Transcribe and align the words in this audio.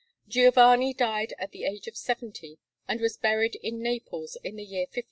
Giovanni 0.27 0.95
died 0.95 1.35
at 1.37 1.51
the 1.51 1.63
age 1.63 1.85
of 1.87 1.95
seventy, 1.95 2.57
and 2.87 2.99
was 2.99 3.17
buried 3.17 3.53
in 3.61 3.83
Naples, 3.83 4.35
in 4.43 4.55
the 4.55 4.63
year 4.63 4.85
1558. 4.85 4.99